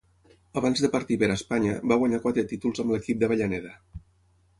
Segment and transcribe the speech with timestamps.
[0.59, 3.75] Abans de partir per a Espanya, va guanyar quatre títols amb l'equip d'Avellaneda.